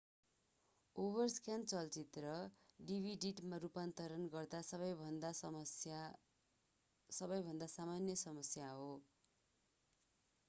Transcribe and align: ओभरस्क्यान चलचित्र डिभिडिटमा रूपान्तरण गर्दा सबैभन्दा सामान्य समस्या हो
ओभरस्क्यान 0.95 1.65
चलचित्र 1.71 2.29
डिभिडिटमा 2.79 3.59
रूपान्तरण 3.63 4.23
गर्दा 4.35 4.61
सबैभन्दा 4.69 5.31
सामान्य 7.67 8.15
समस्या 8.23 8.71
हो 8.71 8.87